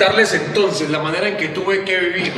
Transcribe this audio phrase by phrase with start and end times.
[0.00, 2.32] contarles entonces la manera en que tuve que vivir,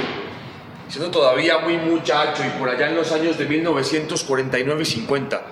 [0.88, 5.42] siendo todavía muy muchacho y por allá en los años de 1949 y 50.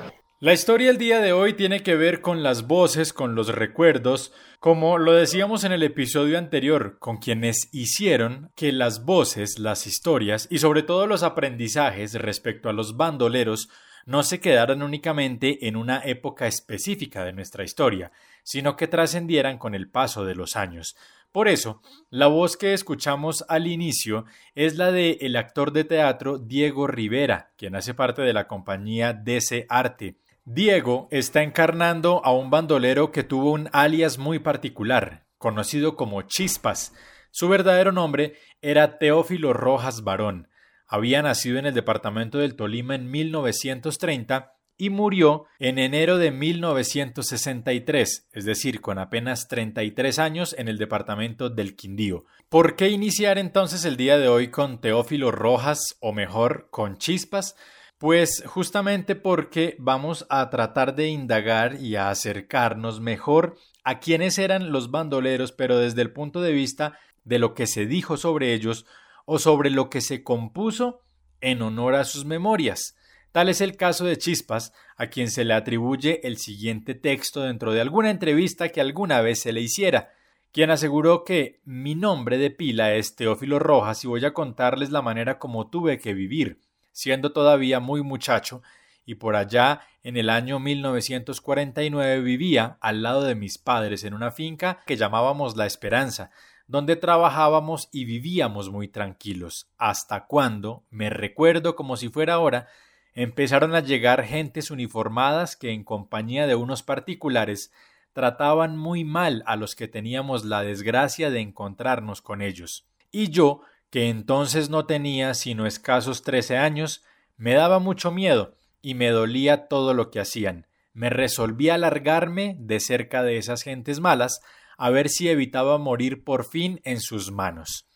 [0.40, 4.32] La historia del día de hoy tiene que ver con las voces, con los recuerdos,
[4.58, 10.48] como lo decíamos en el episodio anterior, con quienes hicieron que las voces, las historias
[10.50, 13.68] y sobre todo los aprendizajes respecto a los bandoleros
[14.04, 18.10] no se quedaran únicamente en una época específica de nuestra historia,
[18.42, 20.96] sino que trascendieran con el paso de los años.
[21.32, 21.80] Por eso,
[22.10, 24.24] la voz que escuchamos al inicio
[24.56, 29.66] es la de actor de teatro Diego Rivera, quien hace parte de la compañía DC
[29.68, 30.16] Arte.
[30.44, 36.94] Diego está encarnando a un bandolero que tuvo un alias muy particular, conocido como Chispas.
[37.30, 40.48] Su verdadero nombre era Teófilo Rojas Barón.
[40.88, 48.28] Había nacido en el departamento del Tolima en 1930 y murió en enero de 1963,
[48.32, 52.24] es decir, con apenas 33 años en el departamento del Quindío.
[52.48, 57.56] ¿Por qué iniciar entonces el día de hoy con Teófilo Rojas o mejor con Chispas?
[57.98, 64.90] Pues justamente porque vamos a tratar de indagar y acercarnos mejor a quiénes eran los
[64.90, 68.86] bandoleros, pero desde el punto de vista de lo que se dijo sobre ellos
[69.26, 71.02] o sobre lo que se compuso
[71.42, 72.94] en honor a sus memorias.
[73.32, 77.72] Tal es el caso de Chispas, a quien se le atribuye el siguiente texto dentro
[77.72, 80.10] de alguna entrevista que alguna vez se le hiciera,
[80.52, 85.02] quien aseguró que mi nombre de pila es Teófilo Rojas y voy a contarles la
[85.02, 86.60] manera como tuve que vivir
[86.92, 88.62] siendo todavía muy muchacho,
[89.04, 94.30] y por allá en el año 1949 vivía al lado de mis padres en una
[94.30, 96.30] finca que llamábamos La Esperanza,
[96.66, 102.68] donde trabajábamos y vivíamos muy tranquilos, hasta cuando, me recuerdo como si fuera ahora,
[103.14, 107.72] empezaron a llegar gentes uniformadas que en compañía de unos particulares
[108.12, 112.86] trataban muy mal a los que teníamos la desgracia de encontrarnos con ellos.
[113.10, 117.02] Y yo que entonces no tenía sino escasos trece años,
[117.36, 120.66] me daba mucho miedo y me dolía todo lo que hacían.
[120.92, 124.40] Me resolví a largarme de cerca de esas gentes malas
[124.78, 127.86] a ver si evitaba morir por fin en sus manos.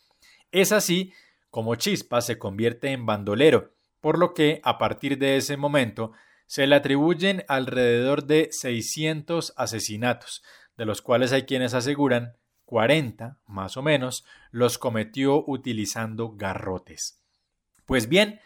[0.52, 1.12] Es así
[1.50, 3.73] como Chispa se convierte en bandolero,
[4.04, 6.12] por lo que a partir de ese momento
[6.44, 10.42] se le atribuyen alrededor de 600 asesinatos,
[10.76, 17.22] de los cuales hay quienes aseguran 40, más o menos, los cometió utilizando garrotes.
[17.86, 18.40] Pues bien,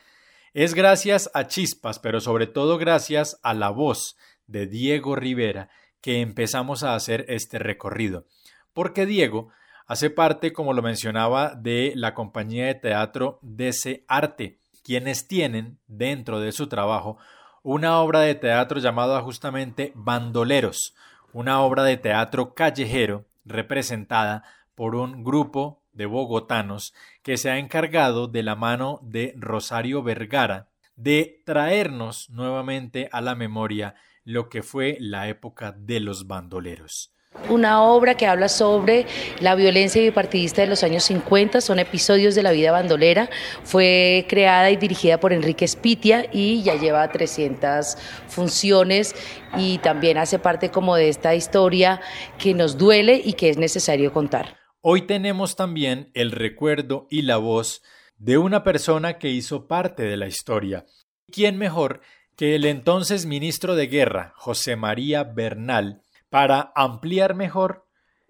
[0.55, 5.71] es gracias a Chispas, pero sobre todo gracias a la voz de Diego Rivera
[6.01, 8.27] que empezamos a hacer este recorrido.
[8.73, 9.49] Porque Diego
[9.89, 16.41] hace parte, como lo mencionaba, de la compañía de teatro DC Arte, quienes tienen dentro
[16.41, 17.19] de su trabajo
[17.63, 20.95] una obra de teatro llamada justamente Bandoleros,
[21.35, 24.45] una obra de teatro callejero representada
[24.75, 30.69] por un grupo de bogotanos que se ha encargado de la mano de Rosario Vergara
[30.97, 33.95] de traernos nuevamente a la memoria
[34.25, 37.13] lo que fue la época de los bandoleros.
[37.49, 39.07] Una obra que habla sobre
[39.41, 43.31] la violencia bipartidista de los años 50, son episodios de la vida bandolera.
[43.65, 47.97] Fue creada y dirigida por Enrique Spitia y ya lleva 300
[48.29, 49.15] funciones
[49.57, 52.03] y también hace parte como de esta historia
[52.39, 54.59] que nos duele y que es necesario contar.
[54.83, 57.83] Hoy tenemos también el recuerdo y la voz
[58.19, 60.85] de una persona que hizo parte de la historia.
[61.31, 62.03] ¿Quién mejor
[62.37, 67.87] que el entonces ministro de Guerra, José María Bernal, para ampliar mejor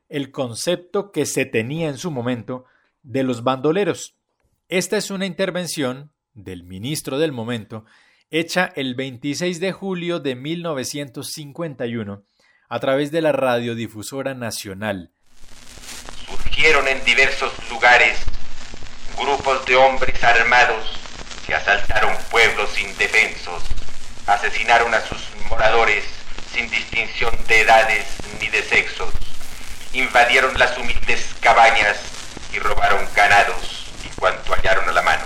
[0.08, 2.64] el concepto que se tenía en su momento
[3.02, 4.14] de los bandoleros.
[4.68, 7.84] Esta es una intervención del ministro del momento
[8.30, 12.22] hecha el 26 de julio de 1951
[12.68, 15.10] a través de la radiodifusora nacional.
[16.26, 18.18] Surgieron en diversos lugares
[19.16, 21.00] grupos de hombres armados
[21.46, 23.62] que asaltaron pueblos indefensos,
[24.26, 26.17] asesinaron a sus moradores
[26.58, 29.14] sin distinción de edades ni de sexos.
[29.92, 32.02] Invadieron las humildes cabañas
[32.52, 35.22] y robaron ganados y cuanto hallaron a la mano.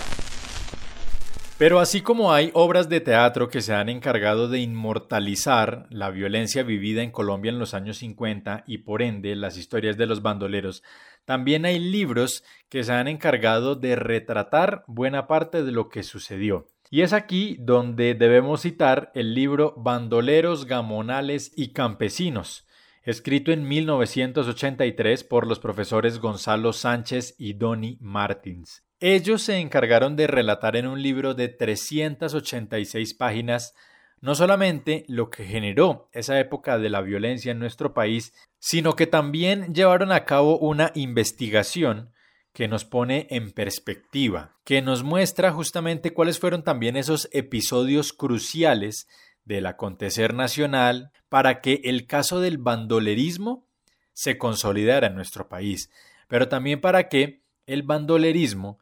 [1.56, 6.64] Pero así como hay obras de teatro que se han encargado de inmortalizar la violencia
[6.64, 10.82] vivida en Colombia en los años 50 y por ende las historias de los bandoleros,
[11.24, 16.66] también hay libros que se han encargado de retratar buena parte de lo que sucedió.
[16.94, 22.66] Y es aquí donde debemos citar el libro Bandoleros, Gamonales y Campesinos,
[23.02, 28.84] escrito en 1983 por los profesores Gonzalo Sánchez y Donny Martins.
[29.00, 33.74] Ellos se encargaron de relatar en un libro de 386 páginas
[34.20, 39.06] no solamente lo que generó esa época de la violencia en nuestro país, sino que
[39.06, 42.12] también llevaron a cabo una investigación
[42.52, 49.08] que nos pone en perspectiva, que nos muestra justamente cuáles fueron también esos episodios cruciales
[49.44, 53.66] del acontecer nacional para que el caso del bandolerismo
[54.12, 55.90] se consolidara en nuestro país,
[56.28, 58.78] pero también para que el bandolerismo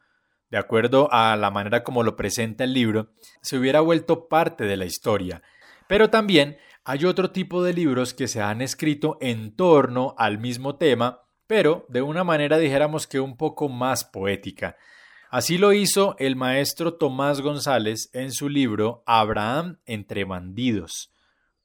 [0.50, 4.76] de acuerdo a la manera como lo presenta el libro, se hubiera vuelto parte de
[4.76, 5.42] la historia.
[5.86, 10.76] Pero también hay otro tipo de libros que se han escrito en torno al mismo
[10.76, 14.76] tema, pero de una manera dijéramos que un poco más poética.
[15.30, 21.12] Así lo hizo el maestro Tomás González en su libro Abraham entre bandidos,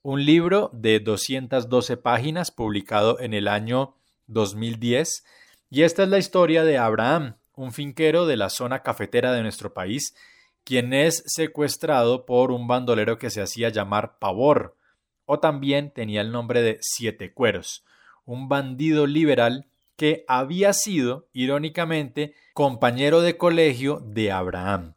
[0.02, 3.96] un libro de 212 páginas publicado en el año
[4.26, 5.24] 2010,
[5.70, 9.76] y esta es la historia de Abraham, un finquero de la zona cafetera de nuestro
[9.76, 10.16] país,
[10.64, 14.78] quien es secuestrado por un bandolero que se hacía llamar Pavor,
[15.26, 17.86] o también tenía el nombre de Siete Cueros,
[18.26, 24.96] un bandido liberal que había sido, irónicamente, compañero de colegio de Abraham.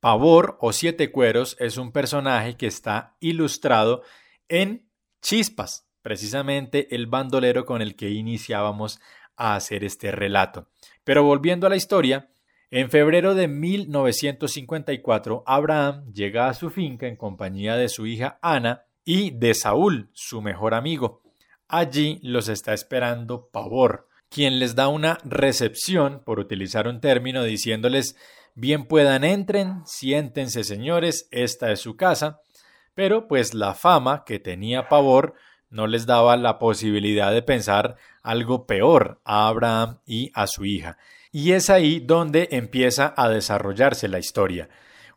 [0.00, 4.02] Pavor o Siete Cueros es un personaje que está ilustrado
[4.48, 4.88] en
[5.22, 9.00] Chispas, precisamente el bandolero con el que iniciábamos
[9.36, 10.68] a hacer este relato.
[11.02, 12.30] Pero volviendo a la historia,
[12.70, 18.84] en febrero de 1954, Abraham llega a su finca en compañía de su hija Ana
[19.04, 21.23] y de Saúl, su mejor amigo.
[21.76, 28.14] Allí los está esperando Pavor, quien les da una recepción, por utilizar un término, diciéndoles
[28.54, 32.38] bien puedan entren, siéntense señores, esta es su casa,
[32.94, 35.34] pero pues la fama que tenía Pavor
[35.68, 40.96] no les daba la posibilidad de pensar algo peor a Abraham y a su hija.
[41.32, 44.68] Y es ahí donde empieza a desarrollarse la historia.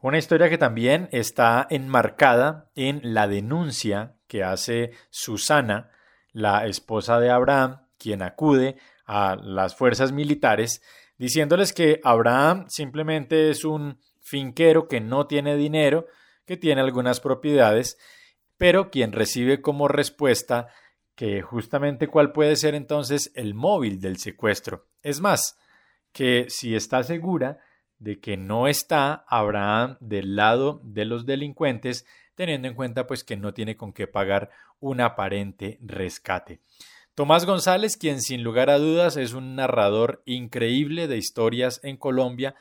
[0.01, 5.91] Una historia que también está enmarcada en la denuncia que hace Susana,
[6.31, 10.81] la esposa de Abraham, quien acude a las fuerzas militares,
[11.17, 16.05] diciéndoles que Abraham simplemente es un finquero que no tiene dinero,
[16.45, 17.97] que tiene algunas propiedades
[18.57, 20.67] pero quien recibe como respuesta
[21.15, 24.87] que justamente cuál puede ser entonces el móvil del secuestro.
[25.01, 25.57] Es más,
[26.11, 27.59] que si está segura
[27.97, 32.05] de que no está Abraham del lado de los delincuentes,
[32.37, 36.61] teniendo en cuenta pues que no tiene con qué pagar un aparente rescate.
[37.15, 42.53] Tomás González, quien sin lugar a dudas es un narrador increíble de historias en Colombia,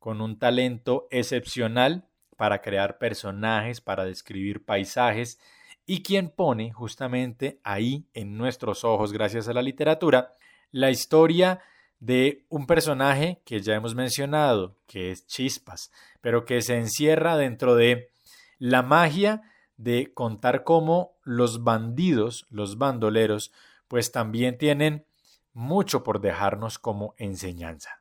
[0.00, 5.38] con un talento excepcional para crear personajes, para describir paisajes,
[5.86, 10.34] y quien pone justamente ahí en nuestros ojos, gracias a la literatura,
[10.72, 11.60] la historia
[12.00, 17.76] de un personaje que ya hemos mencionado, que es Chispas, pero que se encierra dentro
[17.76, 18.10] de
[18.60, 19.42] la magia
[19.76, 23.50] de contar cómo los bandidos, los bandoleros,
[23.88, 25.06] pues también tienen
[25.52, 27.98] mucho por dejarnos como enseñanza.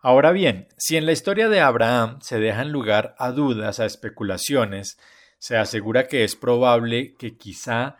[0.00, 4.98] Ahora bien, si en la historia de Abraham se dejan lugar a dudas, a especulaciones,
[5.38, 7.96] se asegura que es probable que quizá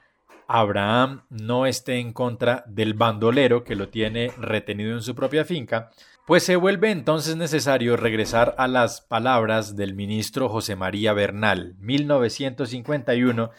[0.47, 5.91] Abraham no esté en contra del bandolero que lo tiene retenido en su propia finca,
[6.31, 13.50] pues se vuelve entonces necesario regresar a las palabras del ministro José María Bernal, 1951,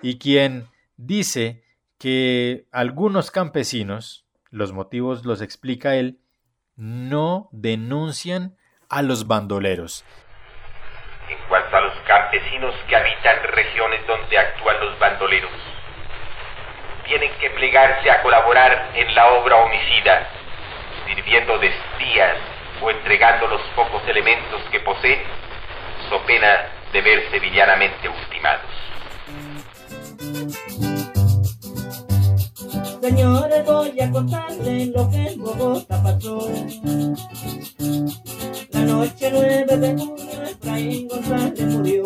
[0.00, 1.64] y quien dice
[1.98, 6.20] que algunos campesinos, los motivos los explica él,
[6.76, 10.04] no denuncian a los bandoleros.
[11.28, 15.50] En cuanto a los campesinos que habitan regiones donde actúan los bandoleros,
[17.08, 20.43] tienen que plegarse a colaborar en la obra homicida,
[21.06, 22.36] sirviendo de espías
[22.82, 25.20] o entregando los pocos elementos que poseen,
[26.08, 28.70] so pena de verse villanamente ultimados.
[33.00, 36.48] Señores, voy a contarles lo que en Bogotá pasó.
[38.70, 42.04] La noche 9 de junio, Efraín González murió.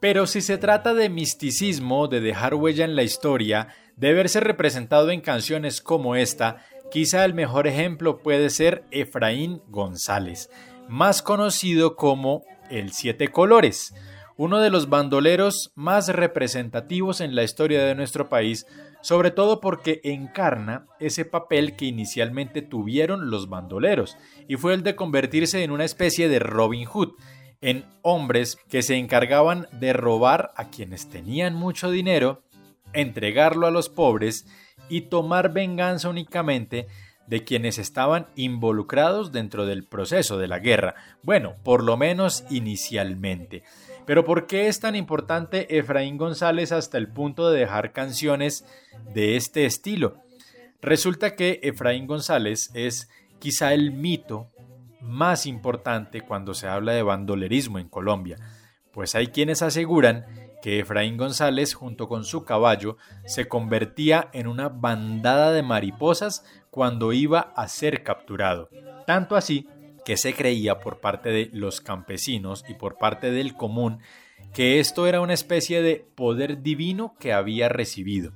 [0.00, 5.10] Pero si se trata de misticismo, de dejar huella en la historia, de verse representado
[5.10, 6.58] en canciones como esta,
[6.90, 10.50] quizá el mejor ejemplo puede ser Efraín González,
[10.88, 13.94] más conocido como el Siete Colores,
[14.36, 18.66] uno de los bandoleros más representativos en la historia de nuestro país,
[19.00, 24.16] sobre todo porque encarna ese papel que inicialmente tuvieron los bandoleros,
[24.46, 27.12] y fue el de convertirse en una especie de Robin Hood,
[27.62, 32.42] en hombres que se encargaban de robar a quienes tenían mucho dinero,
[32.92, 34.46] entregarlo a los pobres
[34.88, 36.86] y tomar venganza únicamente
[37.26, 43.62] de quienes estaban involucrados dentro del proceso de la guerra, bueno, por lo menos inicialmente.
[44.04, 48.64] Pero ¿por qué es tan importante Efraín González hasta el punto de dejar canciones
[49.12, 50.22] de este estilo?
[50.80, 54.50] Resulta que Efraín González es quizá el mito
[55.00, 58.38] más importante cuando se habla de bandolerismo en Colombia,
[58.92, 60.24] pues hay quienes aseguran
[60.62, 67.12] que Efraín González junto con su caballo se convertía en una bandada de mariposas cuando
[67.12, 68.68] iba a ser capturado.
[69.06, 69.68] Tanto así
[70.04, 74.00] que se creía por parte de los campesinos y por parte del común
[74.52, 78.32] que esto era una especie de poder divino que había recibido.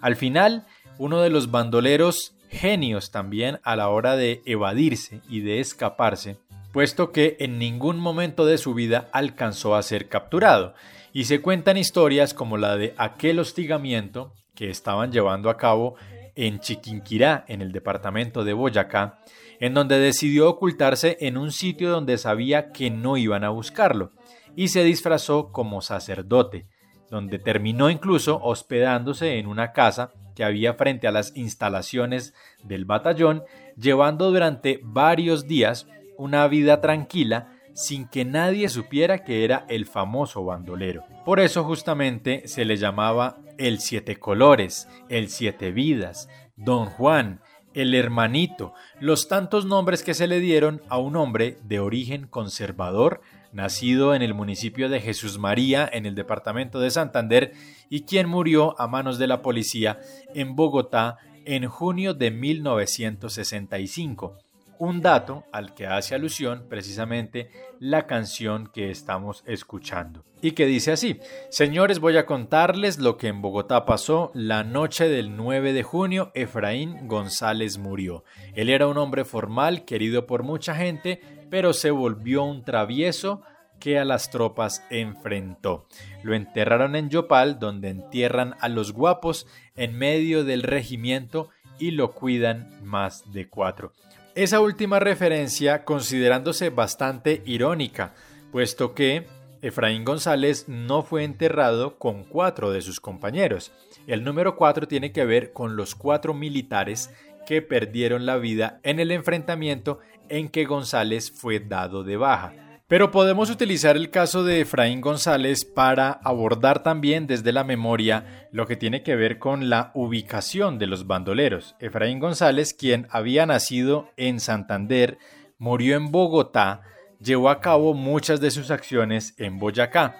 [0.00, 0.66] Al final,
[0.98, 6.38] uno de los bandoleros genios también a la hora de evadirse y de escaparse,
[6.72, 10.74] puesto que en ningún momento de su vida alcanzó a ser capturado,
[11.12, 15.96] y se cuentan historias como la de aquel hostigamiento que estaban llevando a cabo
[16.34, 19.18] en Chiquinquirá, en el departamento de Boyacá,
[19.60, 24.12] en donde decidió ocultarse en un sitio donde sabía que no iban a buscarlo,
[24.54, 26.66] y se disfrazó como sacerdote,
[27.10, 33.42] donde terminó incluso hospedándose en una casa que había frente a las instalaciones del batallón,
[33.76, 40.44] llevando durante varios días una vida tranquila sin que nadie supiera que era el famoso
[40.44, 41.04] bandolero.
[41.24, 47.40] Por eso justamente se le llamaba el siete colores, el siete vidas, don Juan,
[47.74, 53.20] el hermanito, los tantos nombres que se le dieron a un hombre de origen conservador,
[53.52, 57.52] nacido en el municipio de Jesús María, en el departamento de Santander,
[57.88, 60.00] y quien murió a manos de la policía
[60.34, 64.36] en Bogotá en junio de 1965
[64.78, 70.24] un dato al que hace alusión precisamente la canción que estamos escuchando.
[70.40, 71.18] Y que dice así,
[71.50, 76.30] señores voy a contarles lo que en Bogotá pasó la noche del 9 de junio,
[76.34, 78.24] Efraín González murió.
[78.54, 81.20] Él era un hombre formal, querido por mucha gente,
[81.50, 83.42] pero se volvió un travieso
[83.80, 85.86] que a las tropas enfrentó.
[86.22, 92.12] Lo enterraron en Yopal, donde entierran a los guapos en medio del regimiento y lo
[92.12, 93.92] cuidan más de cuatro.
[94.38, 98.14] Esa última referencia considerándose bastante irónica,
[98.52, 99.26] puesto que
[99.62, 103.72] Efraín González no fue enterrado con cuatro de sus compañeros.
[104.06, 107.12] El número cuatro tiene que ver con los cuatro militares
[107.48, 112.67] que perdieron la vida en el enfrentamiento en que González fue dado de baja.
[112.88, 118.66] Pero podemos utilizar el caso de Efraín González para abordar también desde la memoria lo
[118.66, 121.76] que tiene que ver con la ubicación de los bandoleros.
[121.80, 125.18] Efraín González, quien había nacido en Santander,
[125.58, 126.80] murió en Bogotá,
[127.20, 130.16] llevó a cabo muchas de sus acciones en Boyacá.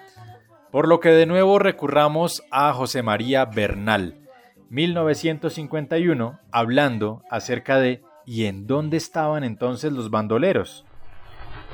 [0.71, 4.27] Por lo que de nuevo recurramos a José María Bernal,
[4.69, 10.85] 1951, hablando acerca de ¿y en dónde estaban entonces los bandoleros?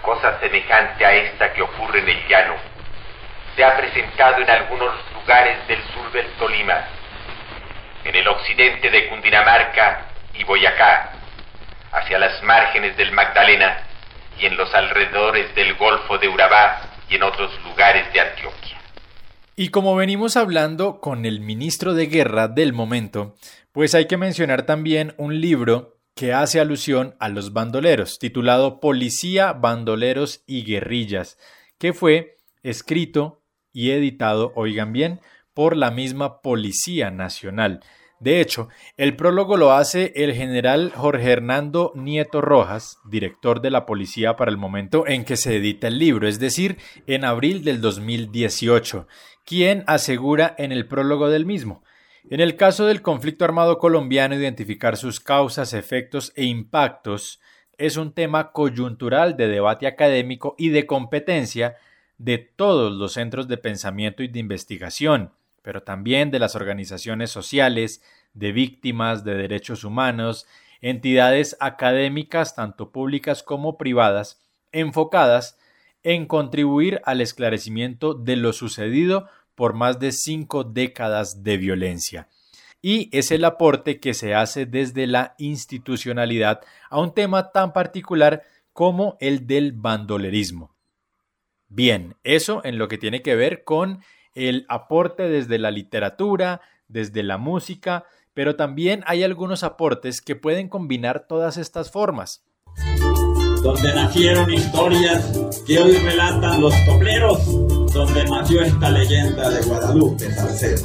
[0.06, 2.54] Cosa semejante a esta que ocurre en el llano,
[3.56, 6.86] se ha presentado en algunos lugares del sur del Tolima,
[8.04, 11.12] en el occidente de Cundinamarca y Boyacá,
[11.92, 13.80] hacia las márgenes del Magdalena
[14.40, 18.78] y en los alrededores del Golfo de Urabá y en otros lugares de Antioquia.
[19.56, 23.36] Y como venimos hablando con el ministro de Guerra del momento,
[23.72, 29.52] pues hay que mencionar también un libro que hace alusión a los bandoleros, titulado Policía,
[29.52, 31.38] Bandoleros y Guerrillas,
[31.78, 33.42] que fue escrito
[33.74, 35.20] y editado, oigan bien,
[35.54, 37.82] por la misma Policía Nacional.
[38.22, 43.86] De hecho, el prólogo lo hace el general Jorge Hernando Nieto Rojas, director de la
[43.86, 47.82] policía para el momento en que se edita el libro, es decir, en abril del
[47.82, 49.06] 2018,
[49.46, 51.84] quien asegura en el prólogo del mismo,
[52.30, 57.40] en el caso del conflicto armado colombiano, identificar sus causas, efectos e impactos
[57.78, 61.76] es un tema coyuntural de debate académico y de competencia
[62.18, 68.02] de todos los centros de pensamiento y de investigación, pero también de las organizaciones sociales,
[68.34, 70.48] de víctimas de derechos humanos,
[70.82, 74.42] entidades académicas tanto públicas como privadas,
[74.72, 75.58] enfocadas
[76.04, 82.28] en contribuir al esclarecimiento de lo sucedido por más de cinco décadas de violencia.
[82.82, 88.44] Y es el aporte que se hace desde la institucionalidad a un tema tan particular
[88.74, 90.76] como el del bandolerismo.
[91.68, 94.04] Bien, eso en lo que tiene que ver con
[94.36, 100.68] el aporte desde la literatura, desde la música, pero también hay algunos aportes que pueden
[100.68, 102.44] combinar todas estas formas.
[103.64, 107.65] Donde nacieron historias que hoy relatan los copleros
[107.96, 110.84] donde nació esta leyenda de Guadalupe Salcedo.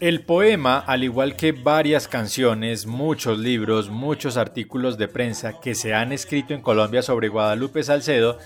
[0.00, 5.94] El poema, al igual que varias canciones, muchos libros, muchos artículos de prensa que se
[5.94, 8.38] han escrito en Colombia sobre Guadalupe Salcedo,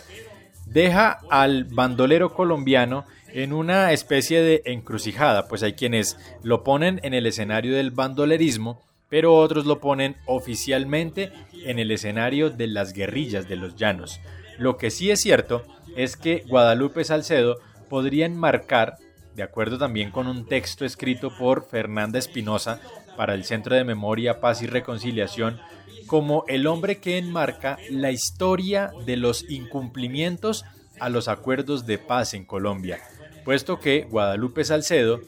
[0.66, 7.14] deja al bandolero colombiano en una especie de encrucijada, pues hay quienes lo ponen en
[7.14, 11.32] el escenario del bandolerismo, pero otros lo ponen oficialmente
[11.64, 14.20] en el escenario de las guerrillas de los llanos.
[14.58, 15.64] Lo que sí es cierto
[15.96, 17.56] es que Guadalupe Salcedo
[17.88, 18.96] podría enmarcar,
[19.34, 22.80] de acuerdo también con un texto escrito por Fernanda Espinosa
[23.16, 25.60] para el Centro de Memoria, Paz y Reconciliación,
[26.06, 30.64] como el hombre que enmarca la historia de los incumplimientos
[31.00, 33.00] a los acuerdos de paz en Colombia
[33.44, 35.20] puesto que Guadalupe Salcedo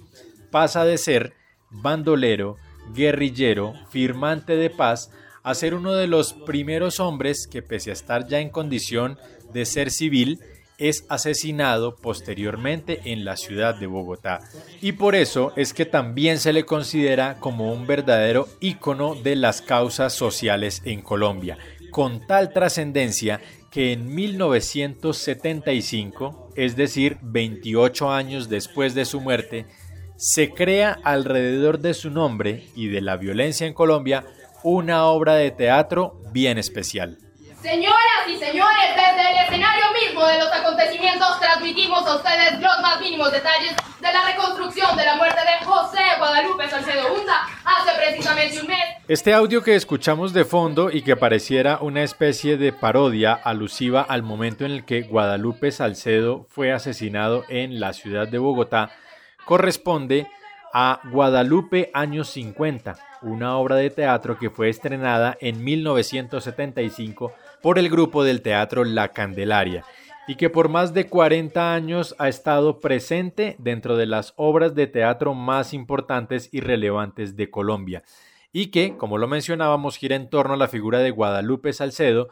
[0.51, 1.35] pasa de ser
[1.71, 2.57] bandolero,
[2.95, 5.11] guerrillero, firmante de paz,
[5.43, 9.19] a ser uno de los primeros hombres que pese a estar ya en condición
[9.53, 10.41] de ser civil,
[10.79, 14.41] es asesinado posteriormente en la ciudad de Bogotá.
[14.81, 19.63] Y por eso es que también se le considera como un verdadero ícono de las
[19.63, 21.57] causas sociales en Colombia,
[21.91, 23.41] con tal trascendencia
[23.71, 29.67] que en 1975, es decir, 28 años después de su muerte,
[30.17, 34.25] se crea alrededor de su nombre y de la violencia en Colombia
[34.63, 37.19] una obra de teatro bien especial.
[38.27, 43.01] Señoras y señores, desde el escenario mismo de los acontecimientos transmitimos a ustedes los más
[43.01, 48.61] mínimos detalles de la reconstrucción de la muerte de José Guadalupe Salcedo Hunda hace precisamente
[48.61, 48.85] un mes.
[49.07, 54.25] Este audio que escuchamos de fondo y que pareciera una especie de parodia alusiva al
[54.25, 58.91] momento en el que Guadalupe Salcedo fue asesinado en la ciudad de Bogotá
[59.45, 60.46] corresponde a
[61.11, 67.33] Guadalupe años 50, una obra de teatro que fue estrenada en 1975
[67.63, 69.85] por el grupo del teatro La Candelaria
[70.29, 74.87] y que por más de 40 años ha estado presente dentro de las obras de
[74.87, 78.03] teatro más importantes y relevantes de Colombia
[78.53, 82.29] y que, como lo mencionábamos, gira en torno a la figura de Guadalupe Salcedo,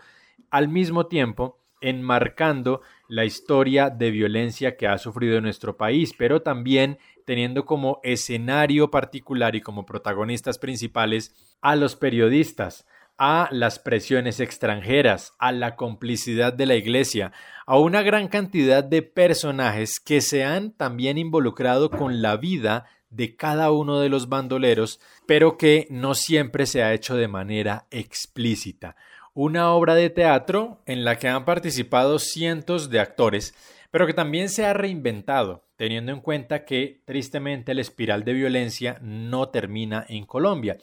[0.50, 6.99] al mismo tiempo enmarcando la historia de violencia que ha sufrido nuestro país, pero también
[7.25, 15.32] teniendo como escenario particular y como protagonistas principales a los periodistas, a las presiones extranjeras,
[15.39, 17.32] a la complicidad de la Iglesia,
[17.67, 23.37] a una gran cantidad de personajes que se han también involucrado con la vida de
[23.37, 28.97] cada uno de los bandoleros, pero que no siempre se ha hecho de manera explícita.
[29.32, 33.54] Una obra de teatro en la que han participado cientos de actores,
[33.95, 38.99] pero que también se ha reinventado, teniendo en cuenta que tristemente la espiral de violencia
[39.00, 40.78] no termina en Colombia.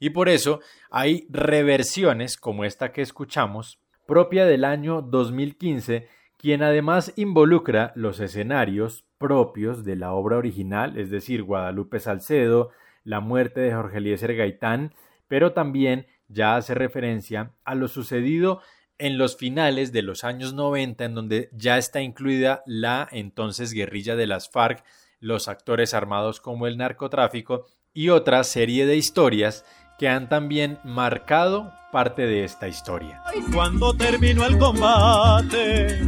[0.00, 0.58] Y por eso
[0.90, 9.04] hay reversiones como esta que escuchamos, propia del año 2015, quien además involucra los escenarios
[9.16, 12.72] propios de la obra original, es decir, Guadalupe Salcedo,
[13.04, 14.92] la muerte de Jorge Eliezer Gaitán,
[15.28, 18.60] pero también ya hace referencia a lo sucedido
[18.98, 24.16] en los finales de los años 90, en donde ya está incluida la entonces guerrilla
[24.16, 24.84] de las FARC,
[25.20, 29.64] los actores armados como el narcotráfico y otra serie de historias
[29.98, 33.22] que han también marcado parte de esta historia.
[33.52, 36.00] Cuando terminó el combate,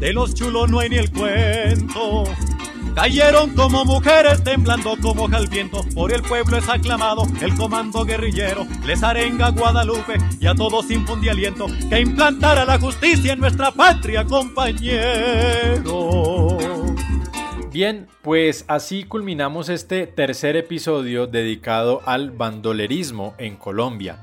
[0.00, 2.24] de los chulos no hay ni el cuento.
[2.94, 5.84] Cayeron como mujeres temblando como hoja al viento.
[5.94, 8.66] Por el pueblo es aclamado el comando guerrillero.
[8.84, 14.24] Les arenga Guadalupe y a todos infunde aliento que implantara la justicia en nuestra patria,
[14.24, 15.78] compañero.
[17.70, 24.16] Bien, pues así culminamos este tercer episodio dedicado al bandolerismo en Colombia,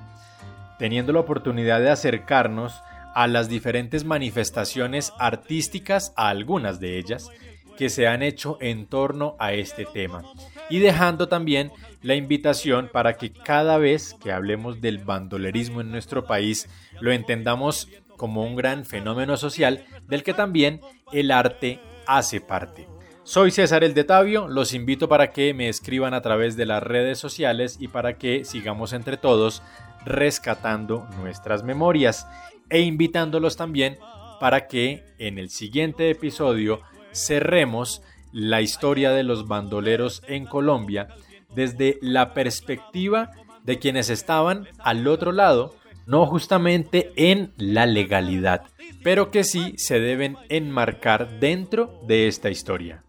[0.78, 2.74] teniendo la oportunidad de acercarnos
[3.14, 7.30] a las diferentes manifestaciones artísticas, a algunas de ellas,
[7.78, 10.24] que se han hecho en torno a este tema,
[10.70, 16.26] y dejando también la invitación para que cada vez que hablemos del bandolerismo en nuestro
[16.26, 22.88] país lo entendamos como un gran fenómeno social del que también el arte hace parte.
[23.24, 26.84] Soy César el de Tavio, los invito para que me escriban a través de las
[26.84, 29.64] redes sociales y para que sigamos entre todos
[30.06, 32.28] rescatando nuestras memorias
[32.70, 33.98] e invitándolos también
[34.40, 36.82] para que en el siguiente episodio
[37.16, 38.02] cerremos
[38.32, 41.08] la historia de los bandoleros en Colombia
[41.56, 43.32] desde la perspectiva
[43.64, 45.76] de quienes estaban al otro lado,
[46.06, 48.64] no justamente en la legalidad,
[49.04, 53.04] pero que sí se deben enmarcar dentro de esta historia.